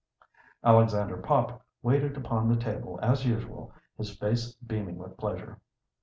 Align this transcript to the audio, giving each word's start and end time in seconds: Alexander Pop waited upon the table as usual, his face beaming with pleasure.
Alexander 0.63 1.15
Pop 1.17 1.63
waited 1.83 2.17
upon 2.17 2.49
the 2.49 2.55
table 2.55 2.99
as 3.03 3.23
usual, 3.23 3.71
his 3.99 4.17
face 4.17 4.51
beaming 4.55 4.97
with 4.97 5.15
pleasure. 5.15 5.59